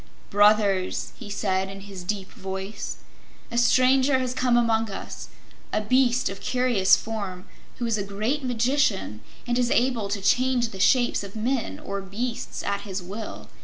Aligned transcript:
"Brothers," 0.31 1.11
he 1.19 1.29
said 1.29 1.69
in 1.69 1.81
his 1.81 2.03
deep 2.03 2.31
voice, 2.31 2.97
"a 3.51 3.57
stranger 3.59 4.17
has 4.17 4.33
come 4.33 4.57
among 4.57 4.89
us, 4.89 5.27
a 5.71 5.79
beast 5.79 6.27
of 6.27 6.41
curious 6.41 6.95
form 6.97 7.45
who 7.75 7.85
is 7.85 7.99
a 7.99 8.03
great 8.03 8.43
magician 8.43 9.21
and 9.45 9.59
is 9.59 9.69
able 9.69 10.09
to 10.09 10.19
change 10.19 10.69
the 10.69 10.79
shapes 10.79 11.23
of 11.23 11.35
men 11.35 11.77
or 11.77 12.01
beasts 12.01 12.63
at 12.63 12.81
his 12.81 13.03
will. 13.03 13.49